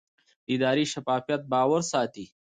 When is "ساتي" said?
1.91-2.25